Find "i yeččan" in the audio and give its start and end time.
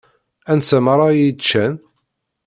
1.13-1.73